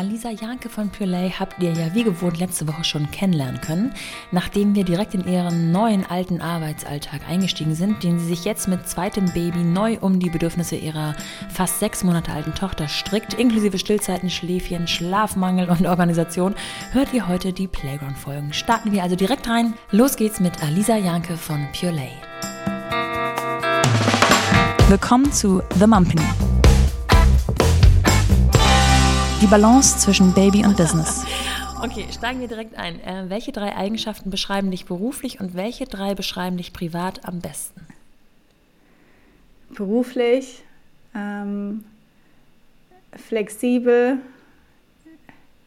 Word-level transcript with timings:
Alisa 0.00 0.30
Janke 0.30 0.70
von 0.70 0.88
Purelay 0.88 1.30
habt 1.38 1.62
ihr 1.62 1.72
ja 1.72 1.94
wie 1.94 2.04
gewohnt 2.04 2.38
letzte 2.38 2.66
Woche 2.66 2.84
schon 2.84 3.10
kennenlernen 3.10 3.60
können, 3.60 3.92
nachdem 4.32 4.74
wir 4.74 4.82
direkt 4.82 5.12
in 5.12 5.28
ihren 5.28 5.72
neuen 5.72 6.06
alten 6.06 6.40
Arbeitsalltag 6.40 7.20
eingestiegen 7.28 7.74
sind, 7.74 8.02
den 8.02 8.18
sie 8.18 8.28
sich 8.28 8.46
jetzt 8.46 8.66
mit 8.66 8.88
zweitem 8.88 9.26
Baby 9.34 9.58
neu 9.58 9.98
um 10.00 10.18
die 10.18 10.30
Bedürfnisse 10.30 10.76
ihrer 10.76 11.14
fast 11.50 11.80
sechs 11.80 12.02
Monate 12.02 12.32
alten 12.32 12.54
Tochter 12.54 12.88
strickt, 12.88 13.34
inklusive 13.34 13.78
Stillzeiten, 13.78 14.30
Schläfchen, 14.30 14.88
Schlafmangel 14.88 15.68
und 15.68 15.84
Organisation, 15.84 16.54
hört 16.92 17.12
ihr 17.12 17.28
heute 17.28 17.52
die 17.52 17.68
Playground-Folgen. 17.68 18.54
Starten 18.54 18.92
wir 18.92 19.02
also 19.02 19.16
direkt 19.16 19.50
rein. 19.50 19.74
Los 19.90 20.16
geht's 20.16 20.40
mit 20.40 20.62
Alisa 20.62 20.96
Janke 20.96 21.36
von 21.36 21.68
Purelay. 21.78 22.12
Willkommen 24.88 25.30
zu 25.30 25.62
The 25.78 25.86
Mumpany. 25.86 26.49
Die 29.40 29.46
Balance 29.46 29.98
zwischen 29.98 30.34
Baby 30.34 30.64
und 30.64 30.76
Business. 30.76 31.24
Okay, 31.82 32.04
steigen 32.12 32.40
wir 32.40 32.48
direkt 32.48 32.76
ein. 32.76 33.02
Äh, 33.02 33.30
welche 33.30 33.52
drei 33.52 33.74
Eigenschaften 33.74 34.28
beschreiben 34.28 34.70
dich 34.70 34.84
beruflich 34.84 35.40
und 35.40 35.54
welche 35.54 35.86
drei 35.86 36.14
beschreiben 36.14 36.58
dich 36.58 36.74
privat 36.74 37.24
am 37.24 37.40
besten? 37.40 37.80
Beruflich, 39.70 40.62
ähm, 41.14 41.84
flexibel, 43.16 44.18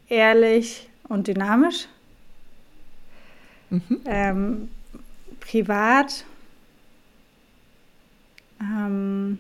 ehrlich 0.08 0.88
und 1.10 1.28
dynamisch. 1.28 1.88
Mhm. 3.72 4.02
Ähm, 4.06 4.70
privat, 5.40 6.26
ähm, 8.62 9.40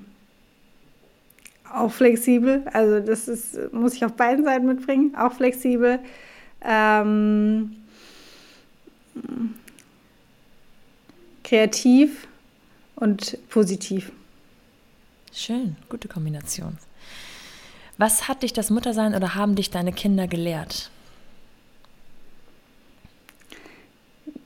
auch 1.73 1.91
flexibel. 1.91 2.63
Also 2.71 2.99
das 2.99 3.27
ist, 3.27 3.73
muss 3.73 3.93
ich 3.93 4.05
auf 4.05 4.13
beiden 4.13 4.45
Seiten 4.45 4.65
mitbringen, 4.65 5.15
auch 5.15 5.33
flexibel. 5.33 5.99
Ähm, 6.61 7.75
kreativ 11.43 12.27
und 12.95 13.37
positiv. 13.49 14.11
Schön, 15.31 15.75
gute 15.89 16.07
Kombination. 16.07 16.77
Was 17.97 18.27
hat 18.27 18.43
dich 18.43 18.53
das 18.53 18.69
Muttersein 18.69 19.15
oder 19.15 19.35
haben 19.35 19.55
dich 19.55 19.69
deine 19.69 19.93
Kinder 19.93 20.27
gelehrt? 20.27 20.89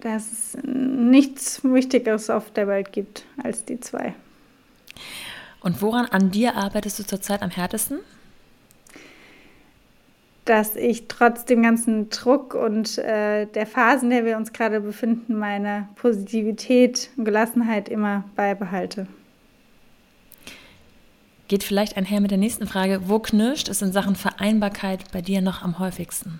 Dass 0.02 0.32
es 0.32 0.58
nichts 0.64 1.64
Wichtigeres 1.64 2.30
auf 2.30 2.52
der 2.52 2.68
Welt 2.68 2.92
gibt 2.92 3.26
als 3.42 3.66
die 3.66 3.80
zwei. 3.80 4.14
Und 5.68 5.82
woran 5.82 6.06
an 6.06 6.32
dir 6.32 6.56
arbeitest 6.56 6.98
du 6.98 7.04
zurzeit 7.04 7.42
am 7.42 7.50
härtesten? 7.50 8.00
Dass 10.46 10.78
ich 10.78 11.10
trotz 11.10 11.44
dem 11.44 11.62
ganzen 11.62 12.10
Druck 12.10 12.54
und 12.54 12.98
äh, 13.00 13.48
der 13.48 13.68
Phasen, 13.68 14.10
in 14.10 14.16
der 14.16 14.26
wir 14.26 14.38
uns 14.38 14.54
gerade 14.54 14.80
befinden, 14.80 15.38
meine 15.38 15.90
Positivität 15.95 17.10
und 17.18 17.26
Gelassenheit 17.26 17.90
immer 17.90 18.23
beibehalte. 18.38 19.08
Geht 21.50 21.66
vielleicht 21.66 21.98
einher 21.98 22.22
mit 22.22 22.32
der 22.32 22.38
nächsten 22.38 22.66
Frage. 22.66 23.02
Wo 23.10 23.20
knirscht 23.20 23.68
es 23.68 23.82
in 23.82 23.92
Sachen 23.92 24.16
Vereinbarkeit 24.16 25.12
bei 25.12 25.22
dir 25.22 25.42
noch 25.42 25.64
am 25.64 25.80
häufigsten? 25.80 26.40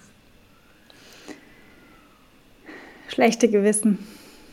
Schlechte 3.10 3.50
Gewissen. 3.50 4.00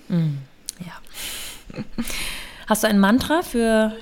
Mm, 0.08 0.38
ja. 0.80 1.84
Hast 2.66 2.82
du 2.82 2.88
ein 2.88 2.98
Mantra 2.98 3.42
für 3.42 3.92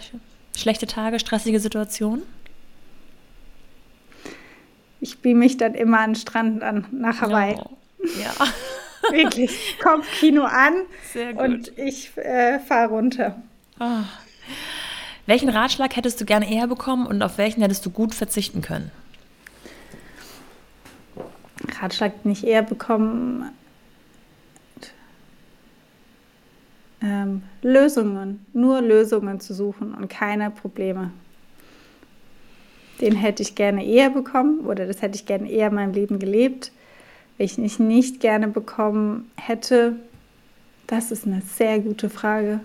Schlechte 0.57 0.87
Tage, 0.87 1.19
stressige 1.19 1.61
Situationen? 1.61 2.23
Ich 5.01 5.19
beam 5.19 5.39
mich 5.39 5.57
dann 5.57 5.75
immer 5.75 6.01
an 6.01 6.11
den 6.11 6.17
Strand 6.17 6.63
an, 6.63 6.87
nach 6.93 7.21
Hawaii. 7.21 7.57
Oh, 7.57 7.77
ja. 8.21 8.33
Wirklich. 9.11 9.77
Kopfkino 9.83 10.45
an 10.45 10.75
Sehr 11.13 11.35
gut. 11.35 11.43
und 11.43 11.79
ich 11.79 12.17
äh, 12.17 12.61
fahre 12.61 12.91
runter. 12.91 13.43
Oh. 13.81 14.05
Welchen 15.27 15.49
Ratschlag 15.49 15.97
hättest 15.97 16.21
du 16.21 16.25
gerne 16.25 16.53
eher 16.53 16.67
bekommen 16.67 17.07
und 17.07 17.23
auf 17.23 17.39
welchen 17.39 17.63
hättest 17.63 17.85
du 17.85 17.91
gut 17.91 18.15
verzichten 18.15 18.61
können? 18.61 18.91
Ratschlag 21.81 22.25
nicht 22.25 22.45
eher 22.45 22.63
bekommen. 22.63 23.51
Ähm, 27.03 27.43
Lösungen, 27.63 28.47
nur 28.53 28.81
Lösungen 28.81 29.41
zu 29.41 29.55
suchen 29.55 29.95
und 29.95 30.09
keine 30.09 30.51
Probleme. 30.51 31.11
Den 33.01 33.17
hätte 33.17 33.43
ich 33.43 33.55
gerne 33.55 33.85
eher 33.85 34.11
bekommen 34.11 34.61
oder 34.61 34.87
das 34.87 35.03
hätte 35.03 35.17
ich 35.17 35.27
gerne 35.27 35.51
eher 35.51 35.69
in 35.69 35.75
meinem 35.75 35.93
Leben 35.93 36.19
gelebt. 36.19 36.71
Wenn 37.37 37.47
ich 37.47 37.59
nicht, 37.59 37.81
nicht 37.81 38.21
gerne 38.21 38.49
bekommen 38.49 39.31
hätte, 39.37 39.97
das 40.87 41.11
ist 41.11 41.27
eine 41.27 41.41
sehr 41.41 41.81
gute 41.81 42.11
Frage. 42.11 42.61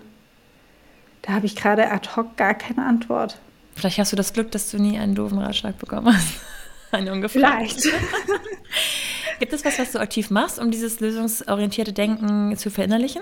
Da 1.22 1.32
habe 1.32 1.46
ich 1.46 1.56
gerade 1.56 1.90
ad 1.90 2.10
hoc 2.14 2.36
gar 2.36 2.54
keine 2.54 2.86
Antwort. 2.86 3.38
Vielleicht 3.74 3.98
hast 3.98 4.12
du 4.12 4.16
das 4.16 4.32
Glück, 4.32 4.50
dass 4.50 4.70
du 4.70 4.78
nie 4.78 4.98
einen 4.98 5.14
doofen 5.14 5.38
Ratschlag 5.38 5.78
bekommen 5.78 6.14
hast. 6.14 6.40
Einen 6.90 7.10
ungefragt. 7.10 7.82
Vielleicht. 7.82 7.82
Gibt 9.40 9.52
es 9.52 9.62
was, 9.62 9.78
was 9.78 9.92
du 9.92 10.00
aktiv 10.00 10.30
machst, 10.30 10.58
um 10.58 10.70
dieses 10.70 11.00
lösungsorientierte 11.00 11.92
Denken 11.92 12.56
zu 12.56 12.70
verinnerlichen? 12.70 13.20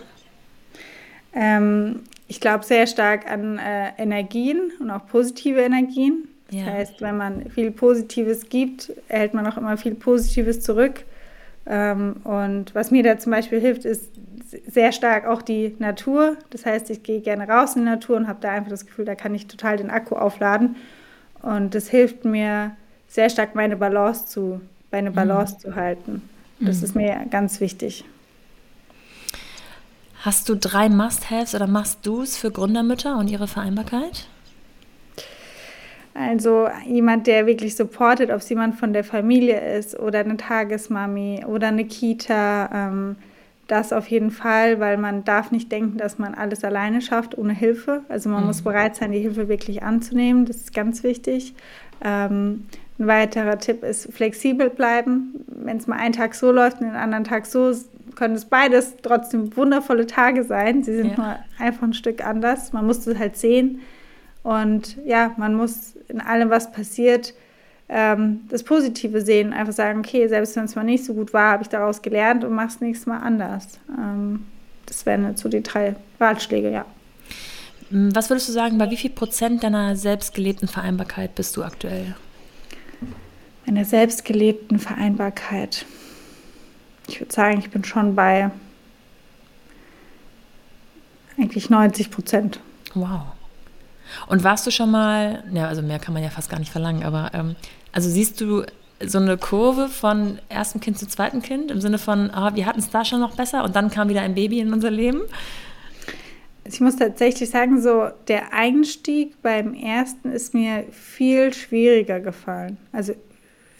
Ähm, 1.36 2.00
ich 2.28 2.41
glaube 2.41 2.64
sehr 2.64 2.86
stark 2.86 3.30
an 3.30 3.58
äh, 3.58 3.91
Energien 3.98 4.72
und 4.80 4.91
auch 4.91 5.06
positive 5.06 5.60
Energien. 5.60 6.26
Ja. 6.50 6.64
Das 6.64 6.74
heißt, 6.74 7.00
wenn 7.02 7.16
man 7.16 7.50
viel 7.50 7.70
Positives 7.70 8.48
gibt, 8.48 8.92
erhält 9.08 9.34
man 9.34 9.47
auch 9.47 9.56
immer 9.56 9.76
viel 9.76 9.94
Positives 9.94 10.62
zurück. 10.62 11.04
Ähm, 11.66 12.16
und 12.24 12.74
was 12.74 12.91
mir 12.91 13.02
da 13.02 13.19
zum 13.19 13.32
Beispiel 13.32 13.60
hilft, 13.60 13.84
ist 13.84 14.10
sehr 14.66 14.92
stark 14.92 15.26
auch 15.26 15.42
die 15.42 15.74
Natur. 15.78 16.36
Das 16.50 16.64
heißt, 16.64 16.88
ich 16.91 17.02
gehe 17.02 17.20
gerne 17.20 17.48
raus 17.48 17.76
in 17.76 17.82
die 17.82 17.91
Natur 17.91 18.16
und 18.16 18.28
habe 18.28 18.38
da 18.41 18.50
einfach 18.50 18.70
das 18.70 18.86
Gefühl, 18.86 19.04
da 19.04 19.14
kann 19.14 19.34
ich 19.34 19.47
total 19.47 19.76
den 19.76 19.91
Akku 19.91 20.16
aufladen. 20.16 20.76
Und 21.42 21.74
das 21.74 21.88
hilft 21.88 22.24
mir 22.24 22.72
sehr 23.08 23.28
stark, 23.28 23.54
meine 23.54 23.76
Balance 23.76 24.26
zu, 24.26 24.60
meine 24.91 25.10
Balance 25.10 25.54
mhm. 25.56 25.58
zu 25.58 25.76
halten. 25.76 26.22
Das 26.60 26.78
mhm. 26.78 26.84
ist 26.84 26.94
mir 26.94 27.26
ganz 27.30 27.60
wichtig. 27.60 28.04
Hast 30.22 30.49
du 30.49 30.56
drei 30.56 30.88
Must-Haves 30.88 31.54
oder 31.54 31.66
Must-Dos 31.66 32.37
für 32.37 32.50
Gründermütter 32.50 33.16
und 33.19 33.31
ihre 33.31 33.47
Vereinbarkeit? 33.47 34.27
Also 36.15 36.69
jemand, 36.87 37.27
der 37.27 37.47
wirklich 37.47 37.77
supportet, 37.77 38.31
ob 38.31 38.38
es 38.38 38.49
jemand 38.49 38.77
von 38.77 38.93
der 38.94 39.04
Familie 39.04 39.77
ist 39.77 39.99
oder 39.99 40.21
eine 40.21 40.38
Tagesmami 40.38 41.44
oder 41.47 41.69
eine 41.69 41.84
Kita, 41.84 42.71
ähm, 42.72 43.16
das 43.66 43.93
auf 43.93 44.06
jeden 44.06 44.31
Fall, 44.31 44.81
weil 44.81 44.97
man 44.97 45.25
darf 45.25 45.50
nicht 45.50 45.71
denken, 45.71 45.99
dass 45.99 46.19
man 46.19 46.34
alles 46.34 46.65
alleine 46.65 47.03
schafft 47.03 47.37
ohne 47.37 47.53
Hilfe. 47.53 48.03
Also 48.09 48.31
man 48.31 48.41
mhm. 48.41 48.47
muss 48.47 48.62
bereit 48.62 48.97
sein, 48.97 49.12
die 49.12 49.19
Hilfe 49.19 49.48
wirklich 49.48 49.83
anzunehmen. 49.83 50.47
Das 50.47 50.56
ist 50.56 50.75
ganz 50.75 51.03
wichtig. 51.03 51.54
Ähm, 52.03 52.66
ein 52.98 53.06
weiterer 53.09 53.59
Tipp 53.59 53.83
ist 53.83 54.12
flexibel 54.12 54.71
bleiben. 54.71 55.44
Wenn 55.48 55.77
es 55.77 55.87
mal 55.87 55.98
einen 55.98 56.15
Tag 56.15 56.34
so 56.34 56.50
läuft 56.50 56.81
und 56.81 56.87
den 56.87 56.97
anderen 56.97 57.25
Tag 57.25 57.44
so, 57.44 57.72
können 58.16 58.34
es 58.34 58.47
beides 58.47 58.94
trotzdem 59.03 59.56
wundervolle 59.56 60.06
Tage 60.06 60.43
sein. 60.43 60.82
Sie 60.82 60.97
sind 60.97 61.10
ja. 61.10 61.16
nur 61.16 61.37
einfach 61.59 61.82
ein 61.82 61.94
Stück 61.94 62.27
anders. 62.27 62.72
Man 62.72 62.87
muss 62.87 63.06
es 63.06 63.19
halt 63.19 63.37
sehen. 63.37 63.81
Und 64.43 64.97
ja, 65.04 65.32
man 65.37 65.54
muss 65.54 65.94
in 66.09 66.21
allem, 66.21 66.50
was 66.50 66.72
passiert, 66.72 67.34
ähm, 67.88 68.41
das 68.49 68.62
Positive 68.62 69.21
sehen. 69.21 69.53
Einfach 69.53 69.72
sagen, 69.72 70.00
okay, 70.00 70.27
selbst 70.28 70.56
wenn 70.56 70.65
es 70.65 70.75
mal 70.75 70.84
nicht 70.84 71.04
so 71.04 71.15
gut 71.15 71.32
war, 71.32 71.53
habe 71.53 71.62
ich 71.62 71.69
daraus 71.69 72.03
gelernt 72.03 72.43
und 72.43 72.53
mache 72.53 72.69
es 72.69 72.81
nächstes 72.81 73.06
Mal 73.06 73.19
anders. 73.19 73.78
Ähm, 73.97 74.47
das 74.87 75.04
wären 75.04 75.28
jetzt 75.28 75.43
so 75.43 75.48
die 75.48 75.62
drei 75.62 75.97
Ratschläge, 76.19 76.71
ja. 76.71 76.84
Was 77.91 78.31
würdest 78.31 78.48
du 78.48 78.53
sagen, 78.53 78.78
bei 78.78 78.91
wie 78.91 78.97
viel 78.97 79.10
Prozent 79.10 79.62
deiner 79.62 79.94
selbstgelebten 79.94 80.66
Vereinbarkeit 80.66 81.34
bist 81.37 81.56
du 81.56 81.62
aktuell? 81.62 82.16
Meiner 83.65 83.84
selbstgelebten 83.84 84.78
Vereinbarkeit. 84.78 85.86
Ich 87.08 87.20
würde 87.20 87.32
sagen, 87.32 87.58
ich 87.58 87.70
bin 87.70 87.84
schon 87.84 88.14
bei 88.14 88.50
eigentlich 91.38 91.70
90 91.70 92.10
Prozent. 92.10 92.60
Wow. 92.94 93.22
Und 94.28 94.44
warst 94.44 94.66
du 94.66 94.70
schon 94.70 94.91
mal, 94.91 95.44
ja, 95.53 95.68
also 95.68 95.82
mehr 95.82 95.98
kann 95.98 96.14
man 96.14 96.22
ja 96.22 96.30
fast 96.30 96.48
gar 96.48 96.58
nicht 96.58 96.72
verlangen, 96.72 97.03
aber 97.03 97.30
ähm, 97.34 97.56
also 97.92 98.08
siehst 98.08 98.41
du 98.41 98.64
so 99.04 99.18
eine 99.18 99.36
Kurve 99.36 99.88
von 99.88 100.38
erstem 100.48 100.80
Kind 100.80 100.98
zu 100.98 101.06
zweitem 101.06 101.42
Kind 101.42 101.70
im 101.70 101.80
Sinne 101.80 101.98
von, 101.98 102.30
ah, 102.30 102.54
wir 102.54 102.66
hatten 102.66 102.78
es 102.78 102.91
da 102.91 103.04
schon 103.04 103.20
noch 103.20 103.36
besser 103.36 103.64
und 103.64 103.76
dann 103.76 103.91
kam 103.91 104.09
wieder 104.09 104.22
ein 104.22 104.34
Baby 104.34 104.60
in 104.60 104.72
unser 104.72 104.91
Leben? 104.91 105.20
Ich 106.64 106.80
muss 106.80 106.97
tatsächlich 106.97 107.50
sagen, 107.50 107.80
so 107.80 108.09
der 108.26 108.52
Einstieg 108.52 109.41
beim 109.42 109.74
ersten 109.74 110.32
ist 110.32 110.54
mir 110.54 110.84
viel 110.91 111.52
schwieriger 111.52 112.20
gefallen. 112.20 112.78
Also 112.91 113.14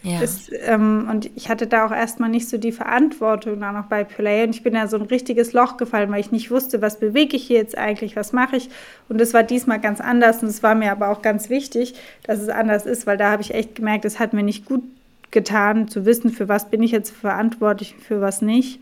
ja. 0.07 0.21
Das, 0.21 0.49
ähm, 0.61 1.09
und 1.11 1.29
ich 1.35 1.49
hatte 1.49 1.67
da 1.67 1.85
auch 1.85 1.91
erstmal 1.91 2.29
nicht 2.29 2.47
so 2.47 2.57
die 2.57 2.71
Verantwortung 2.71 3.59
dann 3.59 3.75
noch 3.75 3.87
bei 3.87 4.05
Play 4.05 4.43
und 4.43 4.51
ich 4.51 4.63
bin 4.63 4.73
da 4.73 4.87
so 4.87 4.95
ein 4.95 5.03
richtiges 5.03 5.51
Loch 5.51 5.75
gefallen, 5.75 6.09
weil 6.11 6.21
ich 6.21 6.31
nicht 6.31 6.49
wusste, 6.49 6.81
was 6.81 6.97
bewege 6.97 7.35
ich 7.35 7.43
hier 7.43 7.57
jetzt 7.57 7.77
eigentlich, 7.77 8.15
was 8.15 8.31
mache 8.31 8.55
ich. 8.55 8.69
Und 9.09 9.19
das 9.19 9.33
war 9.33 9.43
diesmal 9.43 9.81
ganz 9.81 9.99
anders 9.99 10.41
und 10.41 10.47
es 10.47 10.63
war 10.63 10.75
mir 10.75 10.93
aber 10.93 11.09
auch 11.09 11.21
ganz 11.21 11.49
wichtig, 11.49 11.95
dass 12.23 12.39
es 12.39 12.47
anders 12.47 12.85
ist, 12.85 13.05
weil 13.05 13.17
da 13.17 13.31
habe 13.31 13.41
ich 13.41 13.53
echt 13.53 13.75
gemerkt, 13.75 14.05
es 14.05 14.17
hat 14.17 14.31
mir 14.31 14.43
nicht 14.43 14.65
gut 14.65 14.83
getan, 15.31 15.89
zu 15.89 16.05
wissen, 16.05 16.29
für 16.29 16.47
was 16.47 16.69
bin 16.69 16.81
ich 16.81 16.91
jetzt 16.91 17.11
verantwortlich, 17.13 17.93
für 17.95 18.21
was 18.21 18.41
nicht. 18.41 18.79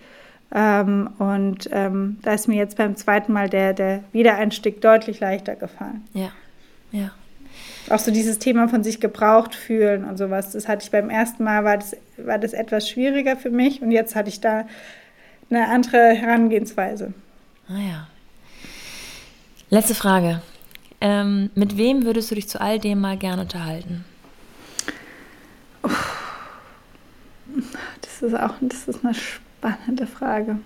Ähm, 0.54 1.10
und 1.18 1.70
ähm, 1.72 2.18
da 2.22 2.34
ist 2.34 2.48
mir 2.48 2.58
jetzt 2.58 2.78
beim 2.78 2.96
zweiten 2.96 3.34
Mal 3.34 3.50
der, 3.50 3.74
der 3.74 4.04
Wiedereinstieg 4.12 4.80
deutlich 4.80 5.20
leichter 5.20 5.56
gefallen. 5.56 6.04
Ja, 6.14 6.30
ja. 6.92 7.10
Auch 7.90 8.00
so 8.00 8.12
dieses 8.12 8.40
Thema 8.40 8.68
von 8.68 8.84
sich 8.84 9.00
gebraucht 9.00 9.54
fühlen 9.54 10.06
und 10.06 10.18
sowas, 10.18 10.52
das 10.52 10.68
hatte 10.68 10.84
ich 10.84 10.92
beim 10.92 11.10
ersten 11.10 11.44
Mal, 11.44 11.64
war 11.64 11.78
das, 11.78 11.96
war 12.18 12.40
das 12.40 12.54
etwas 12.54 12.90
schwieriger 12.90 13.36
für 13.36 13.52
mich 13.52 13.82
und 13.82 13.92
jetzt 13.92 14.16
hatte 14.16 14.30
ich 14.30 14.42
da 14.42 14.66
eine 15.50 15.68
andere 15.68 16.14
Herangehensweise. 16.14 17.14
Ah 17.70 17.80
ja. 17.80 18.08
Letzte 19.70 19.94
Frage. 19.94 20.42
Ähm, 21.02 21.52
mit 21.54 21.78
wem 21.78 22.06
würdest 22.06 22.32
du 22.32 22.36
dich 22.36 22.48
zu 22.48 22.60
all 22.60 22.80
dem 22.80 23.02
mal 23.02 23.18
gerne 23.18 23.44
unterhalten? 23.44 24.06
Das 28.02 28.22
ist 28.22 28.34
auch 28.34 28.54
das 28.62 28.88
ist 28.88 29.04
eine 29.04 29.14
spannende 29.14 30.08
Frage. 30.08 30.58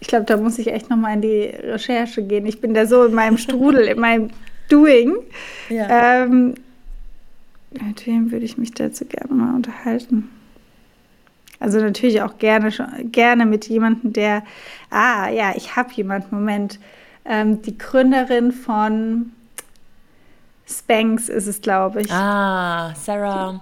Ich 0.00 0.06
glaube, 0.06 0.26
da 0.26 0.36
muss 0.36 0.58
ich 0.58 0.68
echt 0.68 0.90
noch 0.90 0.96
mal 0.96 1.14
in 1.14 1.22
die 1.22 1.44
Recherche 1.44 2.22
gehen. 2.22 2.46
Ich 2.46 2.60
bin 2.60 2.74
da 2.74 2.86
so 2.86 3.04
in 3.04 3.14
meinem 3.14 3.36
Strudel, 3.36 3.86
in 3.86 3.98
meinem 3.98 4.30
Doing. 4.68 5.16
Ja. 5.68 6.22
Ähm, 6.22 6.54
mit 7.70 8.06
wem 8.06 8.30
würde 8.30 8.44
ich 8.44 8.56
mich 8.58 8.72
dazu 8.72 9.04
gerne 9.04 9.34
mal 9.34 9.54
unterhalten? 9.54 10.30
Also 11.60 11.80
natürlich 11.80 12.22
auch 12.22 12.38
gerne, 12.38 12.70
gerne 13.04 13.44
mit 13.44 13.68
jemandem, 13.68 14.12
der, 14.12 14.44
ah 14.90 15.28
ja, 15.28 15.52
ich 15.56 15.74
habe 15.76 15.92
jemanden, 15.92 16.34
Moment, 16.34 16.78
ähm, 17.24 17.60
die 17.62 17.76
Gründerin 17.76 18.52
von 18.52 19.32
Spanx 20.66 21.28
ist 21.28 21.46
es, 21.46 21.60
glaube 21.60 22.02
ich. 22.02 22.12
Ah, 22.12 22.94
Sarah. 22.94 23.60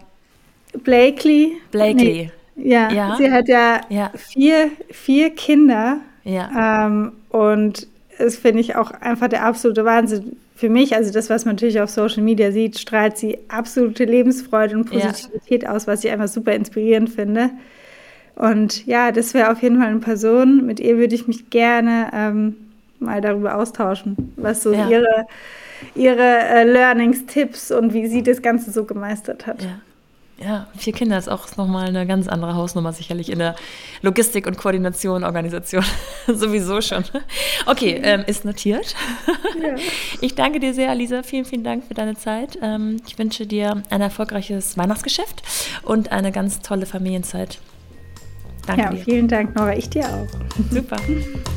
Blakely. 0.84 1.56
Blakely. 1.70 2.30
Nee, 2.54 2.70
ja, 2.70 2.90
ja, 2.90 3.16
sie 3.16 3.30
hat 3.30 3.48
ja, 3.48 3.80
ja, 3.88 4.10
Vier, 4.14 4.70
vier 4.90 5.30
Kinder. 5.30 5.98
Ja. 6.24 6.86
Ähm, 6.86 7.12
und 7.30 7.86
das 8.18 8.36
finde 8.36 8.60
ich 8.60 8.76
auch 8.76 8.90
einfach 8.90 9.28
der 9.28 9.44
absolute 9.44 9.84
Wahnsinn 9.84 10.36
für 10.54 10.68
mich. 10.68 10.94
Also 10.94 11.12
das, 11.12 11.30
was 11.30 11.44
man 11.44 11.54
natürlich 11.54 11.80
auf 11.80 11.90
Social 11.90 12.22
Media 12.22 12.50
sieht, 12.50 12.78
strahlt 12.78 13.18
sie 13.18 13.38
absolute 13.48 14.04
Lebensfreude 14.04 14.76
und 14.76 14.90
Positivität 14.90 15.64
ja. 15.64 15.70
aus, 15.70 15.86
was 15.86 16.04
ich 16.04 16.10
einfach 16.10 16.28
super 16.28 16.52
inspirierend 16.52 17.10
finde. 17.10 17.50
Und 18.34 18.86
ja, 18.86 19.12
das 19.12 19.34
wäre 19.34 19.50
auf 19.50 19.62
jeden 19.62 19.78
Fall 19.78 19.88
eine 19.88 20.00
Person, 20.00 20.66
mit 20.66 20.80
ihr 20.80 20.98
würde 20.98 21.14
ich 21.14 21.26
mich 21.26 21.50
gerne 21.50 22.10
ähm, 22.12 22.56
mal 22.98 23.20
darüber 23.20 23.56
austauschen, 23.56 24.32
was 24.36 24.62
so 24.62 24.72
ja. 24.72 24.88
ihre, 24.88 25.26
ihre 25.94 26.22
äh, 26.22 26.64
Learnings, 26.64 27.26
Tipps 27.26 27.70
und 27.70 27.94
wie 27.94 28.06
sie 28.06 28.22
das 28.22 28.42
Ganze 28.42 28.70
so 28.70 28.84
gemeistert 28.84 29.46
hat. 29.46 29.62
Ja. 29.62 29.80
Ja, 30.38 30.66
vier 30.76 30.92
Kinder 30.92 31.16
ist 31.16 31.28
auch 31.28 31.56
nochmal 31.56 31.86
eine 31.86 32.06
ganz 32.06 32.28
andere 32.28 32.54
Hausnummer, 32.54 32.92
sicherlich 32.92 33.30
in 33.30 33.38
der 33.38 33.56
Logistik 34.02 34.46
und 34.46 34.58
Koordination, 34.58 35.24
Organisation 35.24 35.82
sowieso 36.26 36.82
schon. 36.82 37.04
Okay, 37.64 37.98
ähm, 38.02 38.22
ist 38.26 38.44
notiert. 38.44 38.94
Ja. 39.60 39.76
Ich 40.20 40.34
danke 40.34 40.60
dir 40.60 40.72
sehr, 40.72 40.94
Lisa. 40.94 41.22
Vielen, 41.22 41.44
vielen 41.44 41.64
Dank 41.64 41.84
für 41.84 41.94
deine 41.94 42.16
Zeit. 42.16 42.58
Ähm, 42.62 42.96
ich 43.06 43.18
wünsche 43.18 43.46
dir 43.46 43.82
ein 43.90 44.00
erfolgreiches 44.00 44.76
Weihnachtsgeschäft 44.76 45.42
und 45.82 46.10
eine 46.10 46.32
ganz 46.32 46.60
tolle 46.60 46.86
Familienzeit. 46.86 47.58
Danke 48.66 48.82
ja, 48.82 48.90
dir. 48.90 49.04
vielen 49.04 49.28
Dank, 49.28 49.54
Nora. 49.54 49.74
Ich 49.76 49.88
dir 49.88 50.04
auch. 50.06 50.26
Super. 50.70 50.96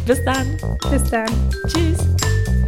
Bis 0.05 0.23
dann. 0.25 0.57
Bis 0.91 1.09
dann. 1.09 1.27
Tschüss. 1.67 2.58